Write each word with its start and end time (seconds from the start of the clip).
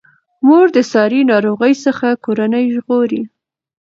مور 0.45 0.67
د 0.75 0.77
ساري 0.91 1.21
ناروغیو 1.31 1.81
څخه 1.85 2.07
کورنۍ 2.25 2.65
ژغوري. 2.75 3.21